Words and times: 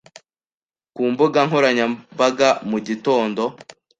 Ku 0.95 1.03
mbuga 1.11 1.39
nkoranyambaga 1.47 2.49
mu 2.69 2.77
gitondo 2.87 3.43